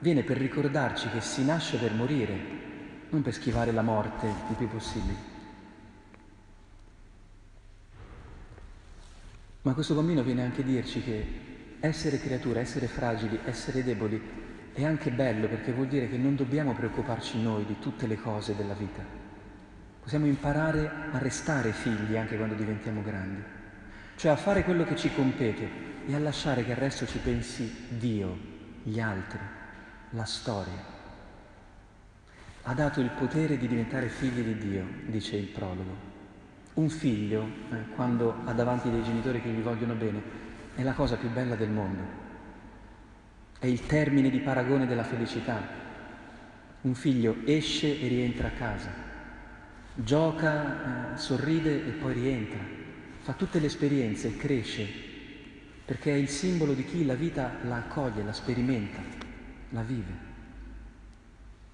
viene 0.00 0.22
per 0.22 0.36
ricordarci 0.36 1.08
che 1.08 1.20
si 1.20 1.44
nasce 1.44 1.76
per 1.78 1.92
morire, 1.92 2.56
non 3.10 3.22
per 3.22 3.34
schivare 3.34 3.72
la 3.72 3.82
morte 3.82 4.26
il 4.26 4.54
più 4.56 4.68
possibile. 4.68 5.36
Ma 9.62 9.74
questo 9.74 9.94
bambino 9.94 10.22
viene 10.22 10.44
anche 10.44 10.62
a 10.62 10.64
dirci 10.64 11.02
che 11.02 11.47
essere 11.80 12.18
creatura, 12.18 12.60
essere 12.60 12.86
fragili, 12.86 13.38
essere 13.44 13.84
deboli 13.84 14.46
è 14.72 14.84
anche 14.84 15.10
bello 15.10 15.48
perché 15.48 15.72
vuol 15.72 15.88
dire 15.88 16.08
che 16.08 16.16
non 16.16 16.36
dobbiamo 16.36 16.72
preoccuparci 16.72 17.42
noi 17.42 17.64
di 17.64 17.78
tutte 17.80 18.06
le 18.06 18.16
cose 18.16 18.54
della 18.54 18.74
vita. 18.74 19.02
Possiamo 20.00 20.26
imparare 20.26 20.90
a 21.10 21.18
restare 21.18 21.72
figli 21.72 22.16
anche 22.16 22.36
quando 22.36 22.54
diventiamo 22.54 23.02
grandi, 23.02 23.42
cioè 24.16 24.30
a 24.30 24.36
fare 24.36 24.64
quello 24.64 24.84
che 24.84 24.96
ci 24.96 25.12
compete 25.12 25.68
e 26.06 26.14
a 26.14 26.18
lasciare 26.18 26.64
che 26.64 26.70
il 26.70 26.76
resto 26.76 27.06
ci 27.06 27.18
pensi 27.18 27.86
Dio, 27.88 28.36
gli 28.82 29.00
altri, 29.00 29.40
la 30.10 30.24
storia. 30.24 30.96
Ha 32.62 32.74
dato 32.74 33.00
il 33.00 33.10
potere 33.10 33.58
di 33.58 33.66
diventare 33.66 34.08
figli 34.08 34.42
di 34.42 34.58
Dio, 34.58 34.86
dice 35.06 35.36
il 35.36 35.48
prologo. 35.48 36.06
Un 36.74 36.88
figlio, 36.88 37.46
eh, 37.72 37.88
quando 37.94 38.42
ha 38.44 38.52
davanti 38.52 38.90
dei 38.90 39.02
genitori 39.02 39.42
che 39.42 39.48
gli 39.48 39.60
vogliono 39.60 39.94
bene, 39.94 40.46
è 40.78 40.84
la 40.84 40.92
cosa 40.92 41.16
più 41.16 41.28
bella 41.28 41.56
del 41.56 41.70
mondo. 41.70 42.02
È 43.58 43.66
il 43.66 43.84
termine 43.86 44.30
di 44.30 44.38
paragone 44.38 44.86
della 44.86 45.02
felicità. 45.02 45.60
Un 46.82 46.94
figlio 46.94 47.38
esce 47.44 48.00
e 48.00 48.06
rientra 48.06 48.46
a 48.46 48.52
casa, 48.52 48.88
gioca, 49.92 51.14
eh, 51.14 51.18
sorride 51.18 51.84
e 51.84 51.90
poi 51.90 52.12
rientra, 52.12 52.60
fa 53.22 53.32
tutte 53.32 53.58
le 53.58 53.66
esperienze, 53.66 54.36
cresce, 54.36 54.86
perché 55.84 56.12
è 56.12 56.16
il 56.16 56.28
simbolo 56.28 56.74
di 56.74 56.84
chi 56.84 57.04
la 57.04 57.16
vita 57.16 57.56
la 57.64 57.78
accoglie, 57.78 58.22
la 58.22 58.32
sperimenta, 58.32 59.00
la 59.70 59.82
vive. 59.82 60.26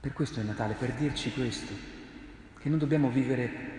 Per 0.00 0.14
questo 0.14 0.40
è 0.40 0.44
Natale, 0.44 0.76
per 0.78 0.92
dirci 0.92 1.30
questo, 1.34 1.75
che 2.58 2.70
non 2.70 2.78
dobbiamo 2.78 3.11
vivere 3.11 3.73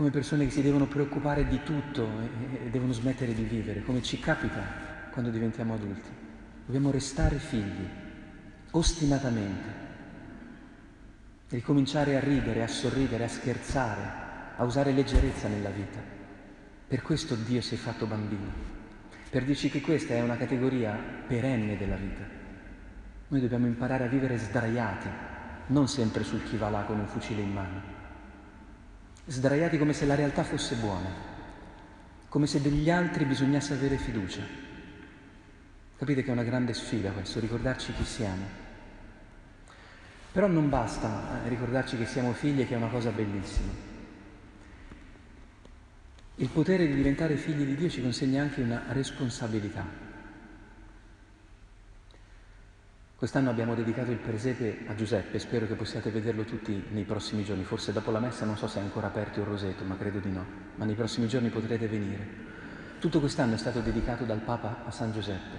come 0.00 0.12
persone 0.12 0.46
che 0.46 0.50
si 0.50 0.62
devono 0.62 0.86
preoccupare 0.86 1.46
di 1.46 1.62
tutto 1.62 2.08
e, 2.64 2.70
devono 2.70 2.90
smettere 2.90 3.34
di 3.34 3.42
vivere, 3.42 3.82
come 3.82 4.00
ci 4.00 4.18
capita 4.18 4.62
quando 5.12 5.30
diventiamo 5.30 5.74
adulti. 5.74 6.08
Dobbiamo 6.64 6.90
restare 6.90 7.36
figli, 7.36 7.86
ostinatamente, 8.70 9.68
e 11.50 11.54
ricominciare 11.54 12.16
a 12.16 12.20
ridere, 12.20 12.62
a 12.62 12.66
sorridere, 12.66 13.24
a 13.24 13.28
scherzare, 13.28 14.00
a 14.56 14.64
usare 14.64 14.92
leggerezza 14.92 15.48
nella 15.48 15.68
vita. 15.68 15.98
Per 16.88 17.02
questo 17.02 17.34
Dio 17.34 17.60
si 17.60 17.74
è 17.74 17.76
fatto 17.76 18.06
bambino, 18.06 18.50
per 19.28 19.44
dirci 19.44 19.68
che 19.68 19.82
questa 19.82 20.14
è 20.14 20.22
una 20.22 20.38
categoria 20.38 20.98
perenne 21.26 21.76
della 21.76 21.96
vita. 21.96 22.24
Noi 23.28 23.40
dobbiamo 23.42 23.66
imparare 23.66 24.04
a 24.04 24.08
vivere 24.08 24.38
sdraiati, 24.38 25.08
non 25.66 25.88
sempre 25.88 26.24
sul 26.24 26.42
chi 26.44 26.56
va 26.56 26.70
là 26.70 26.84
con 26.84 26.98
un 26.98 27.06
fucile 27.06 27.42
in 27.42 27.52
mano 27.52 27.99
sdraiati 29.30 29.78
come 29.78 29.92
se 29.92 30.06
la 30.06 30.16
realtà 30.16 30.42
fosse 30.42 30.74
buona, 30.74 31.08
come 32.28 32.48
se 32.48 32.60
degli 32.60 32.90
altri 32.90 33.24
bisognasse 33.24 33.74
avere 33.74 33.96
fiducia. 33.96 34.42
Capite 35.96 36.24
che 36.24 36.30
è 36.30 36.32
una 36.32 36.42
grande 36.42 36.74
sfida 36.74 37.12
questo, 37.12 37.38
ricordarci 37.38 37.92
chi 37.92 38.04
siamo. 38.04 38.44
Però 40.32 40.48
non 40.48 40.68
basta 40.68 41.44
eh, 41.44 41.48
ricordarci 41.48 41.96
che 41.96 42.06
siamo 42.06 42.32
figli 42.32 42.62
e 42.62 42.66
che 42.66 42.74
è 42.74 42.76
una 42.76 42.88
cosa 42.88 43.10
bellissima. 43.10 43.70
Il 46.36 46.48
potere 46.48 46.88
di 46.88 46.94
diventare 46.94 47.36
figli 47.36 47.64
di 47.64 47.76
Dio 47.76 47.88
ci 47.88 48.02
consegna 48.02 48.42
anche 48.42 48.62
una 48.62 48.82
responsabilità. 48.88 50.09
Quest'anno 53.20 53.50
abbiamo 53.50 53.74
dedicato 53.74 54.10
il 54.12 54.16
presepe 54.16 54.84
a 54.86 54.94
Giuseppe, 54.94 55.38
spero 55.38 55.66
che 55.66 55.74
possiate 55.74 56.10
vederlo 56.10 56.44
tutti 56.44 56.86
nei 56.88 57.04
prossimi 57.04 57.44
giorni, 57.44 57.64
forse 57.64 57.92
dopo 57.92 58.10
la 58.10 58.18
messa 58.18 58.46
non 58.46 58.56
so 58.56 58.66
se 58.66 58.78
è 58.78 58.82
ancora 58.82 59.08
aperto 59.08 59.40
il 59.40 59.44
roseto, 59.44 59.84
ma 59.84 59.98
credo 59.98 60.20
di 60.20 60.30
no, 60.30 60.42
ma 60.76 60.86
nei 60.86 60.94
prossimi 60.94 61.28
giorni 61.28 61.50
potrete 61.50 61.86
venire. 61.86 62.26
Tutto 62.98 63.20
quest'anno 63.20 63.56
è 63.56 63.58
stato 63.58 63.80
dedicato 63.80 64.24
dal 64.24 64.38
Papa 64.38 64.86
a 64.86 64.90
San 64.90 65.12
Giuseppe 65.12 65.56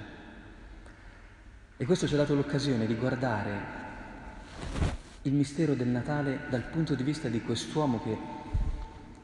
e 1.78 1.86
questo 1.86 2.08
ci 2.08 2.16
ha 2.16 2.18
dato 2.18 2.34
l'occasione 2.34 2.88
di 2.88 2.96
guardare 2.96 3.60
il 5.22 5.34
mistero 5.34 5.76
del 5.76 5.90
Natale 5.90 6.40
dal 6.50 6.64
punto 6.64 6.96
di 6.96 7.04
vista 7.04 7.28
di 7.28 7.44
quest'uomo 7.44 8.02
che 8.02 8.18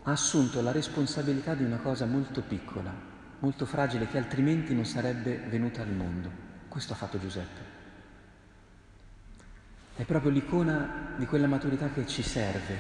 ha 0.04 0.12
assunto 0.12 0.62
la 0.62 0.72
responsabilità 0.72 1.56
di 1.56 1.64
una 1.64 1.78
cosa 1.78 2.06
molto 2.06 2.44
piccola, 2.44 2.94
molto 3.40 3.66
fragile, 3.66 4.06
che 4.06 4.20
altrimenti 4.20 4.76
non 4.76 4.86
sarebbe 4.86 5.38
venuta 5.50 5.82
al 5.82 5.92
mondo. 5.92 6.30
Questo 6.68 6.94
ha 6.94 6.96
fatto 6.96 7.18
Giuseppe. 7.18 7.77
È 9.98 10.04
proprio 10.04 10.30
l'icona 10.30 11.16
di 11.18 11.26
quella 11.26 11.48
maturità 11.48 11.90
che 11.90 12.06
ci 12.06 12.22
serve, 12.22 12.78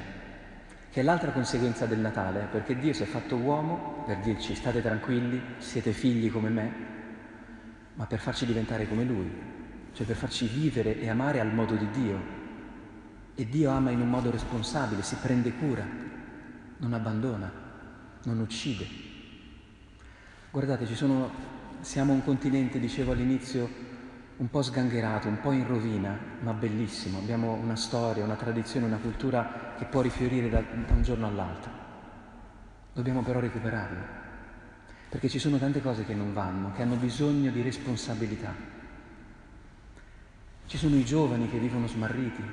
che 0.92 1.00
è 1.00 1.04
l'altra 1.04 1.32
conseguenza 1.32 1.88
del 1.88 1.98
Natale, 1.98 2.48
perché 2.52 2.78
Dio 2.78 2.94
si 2.94 3.02
è 3.02 3.08
fatto 3.08 3.38
uomo 3.38 4.04
per 4.06 4.20
dirci 4.20 4.54
state 4.54 4.84
tranquilli, 4.84 5.42
siete 5.58 5.94
figli 5.94 6.32
come 6.32 6.50
me, 6.50 6.74
ma 7.96 8.06
per 8.06 8.20
farci 8.20 8.46
diventare 8.46 8.88
come 8.88 9.04
Lui, 9.04 9.32
cioè 9.94 10.06
per 10.06 10.16
farci 10.16 10.46
vivere 10.46 11.00
e 11.00 11.10
amare 11.10 11.40
al 11.40 11.52
modo 11.52 11.74
di 11.74 11.90
Dio. 11.90 12.20
E 13.34 13.50
Dio 13.50 13.72
ama 13.72 13.90
in 13.90 14.02
un 14.02 14.10
modo 14.12 14.30
responsabile, 14.30 15.02
si 15.02 15.16
prende 15.16 15.56
cura, 15.56 15.88
non 16.78 16.94
abbandona, 16.94 17.52
non 18.26 18.40
uccide. 18.40 18.86
Guardate, 20.52 20.86
sono, 20.94 21.32
siamo 21.82 22.14
un 22.14 22.24
continente, 22.24 22.80
dicevo 22.80 23.14
all'inizio, 23.14 23.87
un 24.38 24.50
po' 24.52 24.62
sgangherato, 24.62 25.28
un 25.28 25.40
po' 25.40 25.52
in 25.52 25.66
rovina, 25.66 26.16
ma 26.42 26.54
bellissimo. 26.54 27.18
Abbiamo 27.18 27.54
una 27.54 27.76
storia, 27.76 28.24
una 28.24 28.36
tradizione, 28.36 28.86
una 28.86 28.98
cultura 28.98 29.74
che 29.78 29.86
può 29.86 30.02
rifiorire 30.02 30.50
da, 30.50 30.62
da 30.62 30.94
un 30.94 31.02
giorno 31.02 31.26
all'altro. 31.26 31.72
Dobbiamo 32.94 33.24
però 33.24 33.40
recuperarlo, 33.40 34.04
perché 35.10 35.28
ci 35.28 35.40
sono 35.40 35.58
tante 35.58 35.82
cose 35.82 36.06
che 36.06 36.14
non 36.14 36.34
vanno, 36.34 36.72
che 36.74 36.84
hanno 36.84 36.96
bisogno 36.96 37.50
di 37.50 37.62
responsabilità. 37.62 38.54
Ci 40.68 40.78
sono 40.78 40.96
i 40.96 41.06
giovani 41.06 41.50
che 41.50 41.58
vivono 41.58 41.88
smarriti, 41.88 42.44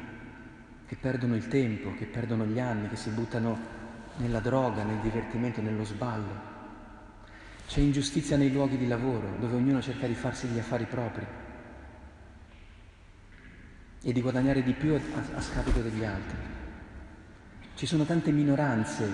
che 0.87 0.97
perdono 0.97 1.35
il 1.35 1.49
tempo, 1.49 1.93
che 1.95 2.07
perdono 2.07 2.47
gli 2.47 2.61
anni, 2.61 2.89
che 2.89 2.97
si 2.97 3.11
buttano 3.11 3.73
nella 4.17 4.41
droga, 4.41 4.85
nel 4.85 5.01
divertimento, 5.01 5.61
nello 5.61 5.85
sballo. 5.85 6.53
C'è 7.67 7.81
ingiustizia 7.81 8.39
nei 8.39 8.53
luoghi 8.53 8.79
di 8.79 8.87
lavoro, 8.87 9.37
dove 9.39 9.57
ognuno 9.57 9.83
cerca 9.83 10.07
di 10.07 10.15
farsi 10.15 10.47
gli 10.47 10.59
affari 10.59 10.85
propri 10.85 11.43
e 14.05 14.13
di 14.13 14.21
guadagnare 14.21 14.63
di 14.63 14.75
più 14.75 14.95
a, 14.95 15.01
a 15.35 15.41
scapito 15.41 15.81
degli 15.81 16.05
altri. 16.05 16.37
Ci 17.75 17.87
sono 17.87 18.05
tante 18.05 18.31
minoranze 18.31 19.09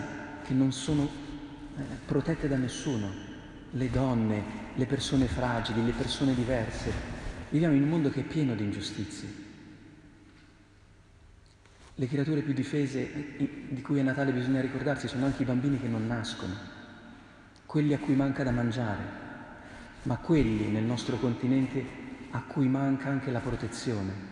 che 0.44 0.52
non 0.52 0.73
sono 0.73 1.04
eh, 1.04 1.82
protette 2.04 2.49
da 2.49 2.56
nessuno, 2.56 3.09
le 3.70 3.88
donne, 3.88 4.42
le 4.75 4.87
persone 4.87 5.26
fragili, 5.26 5.85
le 5.85 5.92
persone 5.92 6.35
diverse. 6.35 6.92
Viviamo 7.50 7.75
in 7.75 7.85
un 7.85 7.88
mondo 7.88 8.11
che 8.11 8.20
è 8.20 8.25
pieno 8.25 8.54
di 8.54 8.64
ingiustizie. 8.64 9.49
Le 11.94 12.09
creature 12.09 12.42
più 12.42 12.52
difese 12.52 13.37
eh, 13.38 13.66
di 13.68 13.80
cui 13.82 14.00
a 14.00 14.02
Natale 14.02 14.32
bisogna 14.32 14.61
ricordarsi 14.61 15.06
sono 15.06 15.25
anche 15.25 15.42
i 15.42 15.47
bambini 15.47 15.80
che 15.80 15.88
non 15.88 16.06
nascono, 16.06 16.54
quelli 17.64 17.94
a 17.94 17.99
cui 17.99 18.16
manca 18.16 18.42
da 18.42 18.50
mangiare, 18.50 19.02
ma 20.02 20.16
quelli 20.16 20.66
nel 20.68 20.82
nostro 20.82 21.16
continente 21.16 21.85
a 22.30 22.42
cui 22.42 22.66
manca 22.66 23.09
anche 23.09 23.30
la 23.30 23.40
protezione, 23.40 24.29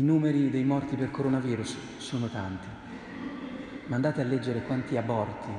i 0.00 0.02
numeri 0.02 0.48
dei 0.48 0.64
morti 0.64 0.96
per 0.96 1.10
coronavirus 1.10 1.76
sono 1.98 2.28
tanti, 2.28 2.66
ma 3.84 3.96
andate 3.96 4.22
a 4.22 4.24
leggere 4.24 4.62
quanti 4.62 4.96
aborti 4.96 5.50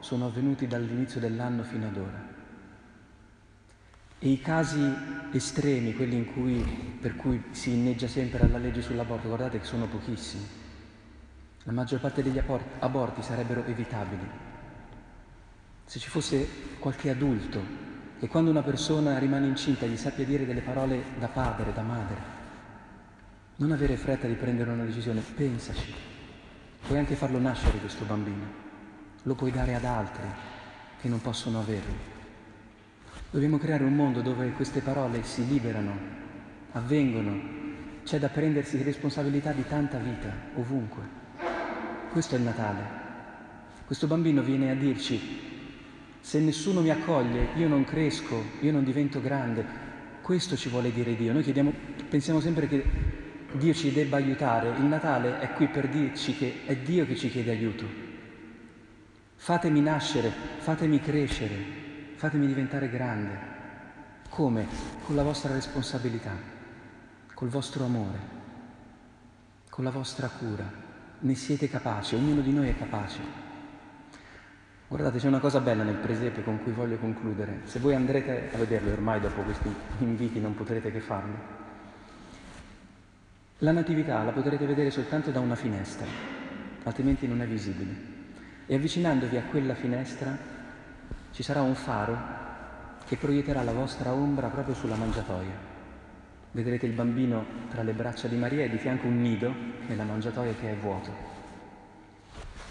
sono 0.00 0.26
avvenuti 0.26 0.66
dall'inizio 0.66 1.18
dell'anno 1.18 1.62
fino 1.62 1.86
ad 1.86 1.96
ora. 1.96 2.34
E 4.18 4.28
i 4.28 4.38
casi 4.42 4.94
estremi, 5.32 5.94
quelli 5.94 6.26
cui, 6.26 6.98
per 7.00 7.16
cui 7.16 7.42
si 7.52 7.72
inneggia 7.72 8.06
sempre 8.06 8.42
alla 8.42 8.58
legge 8.58 8.82
sull'aborto, 8.82 9.28
guardate 9.28 9.60
che 9.60 9.64
sono 9.64 9.86
pochissimi. 9.86 10.44
La 11.62 11.72
maggior 11.72 11.98
parte 11.98 12.22
degli 12.22 12.40
aborti 12.80 13.22
sarebbero 13.22 13.64
evitabili. 13.64 14.28
Se 15.86 15.98
ci 15.98 16.10
fosse 16.10 16.46
qualche 16.78 17.08
adulto 17.08 17.84
che 18.18 18.28
quando 18.28 18.50
una 18.50 18.62
persona 18.62 19.16
rimane 19.18 19.46
incinta 19.46 19.86
gli 19.86 19.96
sappia 19.96 20.26
dire 20.26 20.44
delle 20.44 20.60
parole 20.60 21.02
da 21.18 21.28
padre, 21.28 21.72
da 21.72 21.82
madre, 21.82 22.36
non 23.56 23.72
avere 23.72 23.96
fretta 23.96 24.26
di 24.26 24.34
prendere 24.34 24.70
una 24.70 24.84
decisione, 24.84 25.20
pensaci. 25.20 25.94
Puoi 26.86 26.98
anche 26.98 27.14
farlo 27.14 27.38
nascere 27.38 27.78
questo 27.78 28.04
bambino, 28.04 28.44
lo 29.22 29.34
puoi 29.34 29.50
dare 29.50 29.74
ad 29.74 29.84
altri 29.84 30.26
che 31.00 31.08
non 31.08 31.20
possono 31.20 31.60
averlo. 31.60 32.14
Dobbiamo 33.30 33.58
creare 33.58 33.84
un 33.84 33.94
mondo 33.94 34.20
dove 34.20 34.52
queste 34.52 34.80
parole 34.80 35.22
si 35.24 35.46
liberano, 35.46 35.96
avvengono, 36.72 37.54
c'è 38.04 38.18
da 38.18 38.28
prendersi 38.28 38.82
responsabilità 38.82 39.52
di 39.52 39.66
tanta 39.66 39.98
vita, 39.98 40.32
ovunque. 40.54 41.02
Questo 42.12 42.34
è 42.34 42.38
il 42.38 42.44
Natale. 42.44 43.04
Questo 43.86 44.06
bambino 44.06 44.42
viene 44.42 44.70
a 44.70 44.74
dirci, 44.74 45.18
se 46.20 46.40
nessuno 46.40 46.82
mi 46.82 46.90
accoglie, 46.90 47.48
io 47.56 47.68
non 47.68 47.84
cresco, 47.84 48.42
io 48.60 48.72
non 48.72 48.84
divento 48.84 49.20
grande, 49.20 49.64
Questo 50.26 50.56
ci 50.56 50.68
vuole 50.68 50.90
dire 50.90 51.14
Dio. 51.14 51.32
Noi 51.32 51.44
chiediamo, 51.44 51.72
pensiamo 52.08 52.40
sempre 52.40 52.66
che 52.66 52.82
Dio 53.56 53.74
ci 53.74 53.92
debba 53.92 54.16
aiutare. 54.16 54.70
Il 54.78 54.84
Natale 54.84 55.40
è 55.40 55.52
qui 55.52 55.68
per 55.68 55.88
dirci 55.88 56.36
che 56.36 56.62
è 56.66 56.76
Dio 56.76 57.06
che 57.06 57.16
ci 57.16 57.30
chiede 57.30 57.50
aiuto. 57.50 57.84
Fatemi 59.36 59.80
nascere, 59.80 60.32
fatemi 60.58 61.00
crescere, 61.00 61.54
fatemi 62.14 62.46
diventare 62.46 62.88
grande. 62.88 63.54
Come? 64.28 64.66
Con 65.04 65.14
la 65.14 65.22
vostra 65.22 65.52
responsabilità, 65.52 66.32
col 67.34 67.48
vostro 67.48 67.84
amore, 67.84 68.18
con 69.70 69.84
la 69.84 69.90
vostra 69.90 70.28
cura. 70.28 70.84
Ne 71.18 71.34
siete 71.34 71.68
capaci, 71.68 72.14
ognuno 72.14 72.40
di 72.40 72.52
noi 72.52 72.68
è 72.68 72.76
capace. 72.76 73.20
Guardate, 74.88 75.18
c'è 75.18 75.26
una 75.26 75.40
cosa 75.40 75.60
bella 75.60 75.82
nel 75.82 75.96
presepe 75.96 76.44
con 76.44 76.62
cui 76.62 76.72
voglio 76.72 76.96
concludere. 76.98 77.62
Se 77.64 77.78
voi 77.80 77.94
andrete 77.94 78.50
a 78.52 78.56
vederlo, 78.56 78.92
ormai 78.92 79.20
dopo 79.20 79.42
questi 79.42 79.72
inviti 79.98 80.40
non 80.40 80.54
potrete 80.54 80.92
che 80.92 81.00
farlo. 81.00 81.65
La 83.60 83.72
natività 83.72 84.22
la 84.22 84.32
potrete 84.32 84.66
vedere 84.66 84.90
soltanto 84.90 85.30
da 85.30 85.40
una 85.40 85.54
finestra, 85.54 86.06
altrimenti 86.84 87.26
non 87.26 87.40
è 87.40 87.46
visibile. 87.46 88.14
E 88.66 88.74
avvicinandovi 88.74 89.36
a 89.36 89.44
quella 89.44 89.74
finestra 89.74 90.36
ci 91.32 91.42
sarà 91.42 91.62
un 91.62 91.74
faro 91.74 92.18
che 93.06 93.16
proietterà 93.16 93.62
la 93.62 93.72
vostra 93.72 94.12
ombra 94.12 94.48
proprio 94.48 94.74
sulla 94.74 94.96
mangiatoia. 94.96 95.74
Vedrete 96.50 96.86
il 96.86 96.92
bambino 96.92 97.44
tra 97.70 97.82
le 97.82 97.92
braccia 97.92 98.28
di 98.28 98.36
Maria 98.36 98.64
e 98.64 98.70
di 98.70 98.78
fianco 98.78 99.06
un 99.06 99.20
nido 99.20 99.54
nella 99.86 100.04
mangiatoia 100.04 100.54
che 100.54 100.70
è 100.70 100.76
vuoto 100.76 101.36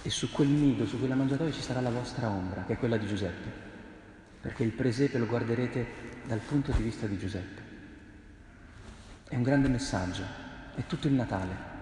e 0.06 0.12
su 0.12 0.30
quel 0.30 0.50
nido, 0.50 0.86
su 0.86 1.00
quella 1.00 1.16
mangiatoia 1.16 1.52
ci 1.52 1.62
sarà 1.62 1.82
la 1.82 1.90
vostra 1.90 2.30
ombra, 2.30 2.64
che 2.64 2.74
è 2.74 2.78
quella 2.78 2.96
di 2.96 3.08
Giuseppe, 3.08 3.50
perché 4.40 4.62
il 4.62 4.70
presepe 4.70 5.18
lo 5.18 5.26
guarderete 5.26 5.88
dal 6.28 6.38
punto 6.38 6.72
di 6.74 6.84
vista 6.84 7.08
di 7.08 7.18
Giuseppe. 7.18 7.62
È 9.28 9.36
un 9.36 9.42
grande 9.42 9.68
messaggio, 9.68 10.22
è 10.76 10.86
tutto 10.86 11.08
il 11.08 11.14
Natale. 11.14 11.74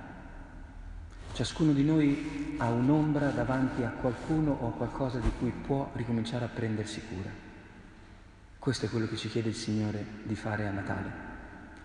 Ciascuno 1.33 1.71
di 1.71 1.83
noi 1.83 2.55
ha 2.59 2.69
un'ombra 2.69 3.29
davanti 3.29 3.83
a 3.83 3.89
qualcuno 3.89 4.51
o 4.51 4.67
a 4.67 4.71
qualcosa 4.73 5.17
di 5.17 5.31
cui 5.39 5.49
può 5.49 5.89
ricominciare 5.95 6.45
a 6.45 6.49
prendersi 6.49 7.01
cura. 7.07 7.29
Questo 8.59 8.85
è 8.85 8.89
quello 8.89 9.07
che 9.07 9.17
ci 9.17 9.29
chiede 9.29 9.49
il 9.49 9.55
Signore 9.55 10.05
di 10.23 10.35
fare 10.35 10.67
a 10.67 10.71
Natale. 10.71 11.11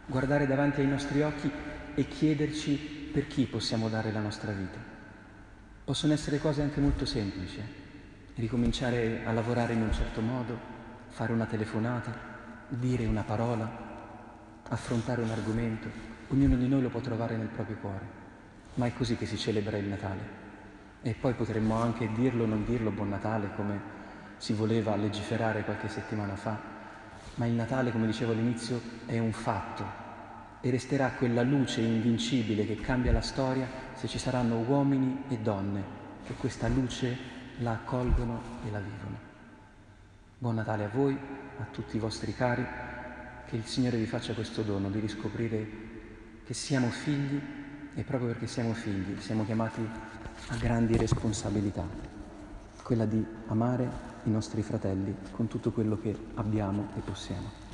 Guardare 0.07 0.47
davanti 0.47 0.81
ai 0.81 0.87
nostri 0.87 1.23
occhi 1.23 1.50
e 1.95 2.07
chiederci 2.07 2.77
per 3.12 3.27
chi 3.27 3.47
possiamo 3.47 3.88
dare 3.88 4.12
la 4.12 4.21
nostra 4.21 4.53
vita. 4.53 4.79
Possono 5.83 6.12
essere 6.12 6.38
cose 6.38 6.61
anche 6.61 6.81
molto 6.81 7.07
semplici. 7.07 7.61
Ricominciare 8.35 9.25
a 9.25 9.33
lavorare 9.33 9.73
in 9.73 9.81
un 9.81 9.93
certo 9.93 10.21
modo, 10.21 10.57
fare 11.09 11.33
una 11.33 11.47
telefonata, 11.47 12.12
dire 12.69 13.07
una 13.07 13.23
parola, 13.23 13.69
affrontare 14.69 15.23
un 15.23 15.31
argomento. 15.31 16.17
Ognuno 16.31 16.57
di 16.57 16.69
noi 16.69 16.83
lo 16.83 16.91
può 16.91 17.01
trovare 17.01 17.37
nel 17.37 17.47
proprio 17.47 17.77
cuore. 17.77 18.07
Ma 18.75 18.87
è 18.87 18.93
così 18.93 19.17
che 19.17 19.25
si 19.25 19.39
celebra 19.39 19.79
il 19.79 19.87
Natale. 19.87 20.47
E 21.01 21.15
poi 21.15 21.33
potremmo 21.33 21.77
anche 21.77 22.11
dirlo 22.13 22.45
o 22.45 22.47
non 22.47 22.65
dirlo 22.67 22.91
Buon 22.91 23.09
Natale 23.09 23.55
come 23.55 23.81
si 24.37 24.53
voleva 24.53 24.95
legiferare 24.95 25.65
qualche 25.65 25.89
settimana 25.89 26.37
fa. 26.37 26.59
Ma 27.37 27.47
il 27.47 27.53
Natale, 27.53 27.93
come 27.93 28.07
dicevo 28.07 28.33
all'inizio, 28.33 28.79
è 29.07 29.19
un 29.19 29.33
fatto 29.33 30.07
e 30.61 30.71
resterà 30.71 31.13
quella 31.13 31.43
luce 31.43 31.81
invincibile 31.81 32.67
che 32.67 32.77
cambia 32.77 33.13
la 33.13 33.21
storia 33.21 33.67
se 33.95 34.07
ci 34.07 34.19
saranno 34.19 34.59
uomini 34.59 35.23
e 35.29 35.39
donne 35.39 35.97
che 36.25 36.35
questa 36.35 36.69
luce 36.69 37.17
la 37.59 37.73
accolgono 37.73 38.43
e 38.67 38.71
la 38.71 38.81
vivono. 38.81 39.19
Buon 40.37 40.57
Natale 40.57 40.85
a 40.85 40.91
voi, 40.93 41.17
a 41.59 41.65
tutti 41.71 41.97
i 41.97 42.01
vostri 42.01 42.35
cari, 42.35 42.67
che 43.47 43.57
il 43.57 43.64
Signore 43.64 43.97
vi 43.97 44.07
faccia 44.07 44.35
questo 44.35 44.61
dono 44.61 44.91
di 44.91 45.01
riscoprire 45.01 45.88
che 46.49 46.55
siamo 46.55 46.89
figli 46.89 47.39
e 47.95 48.03
proprio 48.05 48.31
perché 48.31 48.47
siamo 48.47 48.73
figli 48.73 49.21
siamo 49.21 49.45
chiamati 49.45 49.87
a 50.49 50.57
grandi 50.57 50.97
responsabilità, 50.97 51.87
quella 52.83 53.05
di 53.05 53.23
amare 53.49 53.91
i 54.23 54.31
nostri 54.31 54.63
fratelli 54.63 55.15
con 55.31 55.47
tutto 55.47 55.73
quello 55.73 55.99
che 56.01 56.17
abbiamo 56.37 56.89
e 56.97 57.01
possiamo. 57.01 57.67